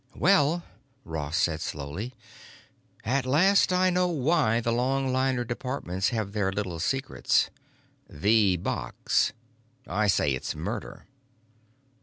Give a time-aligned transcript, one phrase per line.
[0.15, 0.63] "Well,"
[1.05, 2.15] Ross said slowly,
[3.05, 7.51] "at last I know why the Longliner Departments have their little secrets.
[8.09, 9.31] 'The box.'
[9.85, 11.05] I say it's murder."